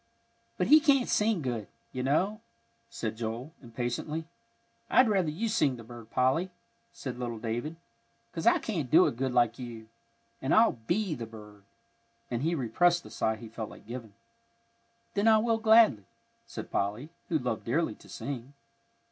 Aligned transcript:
"But 0.57 0.65
he 0.65 0.79
can't 0.79 1.07
sing 1.07 1.43
good, 1.43 1.67
you 1.93 2.01
know," 2.01 2.41
said 2.89 3.15
Joel, 3.17 3.53
impatiently. 3.61 4.23
"I'd 4.89 5.07
rather 5.07 5.29
you'd 5.29 5.49
sing 5.51 5.75
the 5.75 5.83
bird, 5.83 6.09
Polly," 6.09 6.49
said 6.91 7.19
little 7.19 7.37
David, 7.37 7.75
"'cause 8.33 8.47
I 8.47 8.57
can't 8.57 8.89
do 8.89 9.05
it 9.05 9.15
good 9.15 9.31
like 9.31 9.59
you; 9.59 9.89
and 10.41 10.55
I'll 10.55 10.79
be 10.87 11.13
the 11.13 11.27
bird." 11.27 11.61
And 12.31 12.41
he 12.41 12.55
repressed 12.55 13.03
the 13.03 13.11
sigh 13.11 13.35
he 13.35 13.47
felt 13.47 13.69
like 13.69 13.85
giving. 13.85 14.13
"Then 15.13 15.27
I 15.27 15.37
will, 15.37 15.59
gladly," 15.59 16.05
said 16.47 16.71
Polly, 16.71 17.09
who 17.29 17.37
loved 17.37 17.63
dearly 17.65 17.93
to 17.93 18.09
sing. 18.09 18.53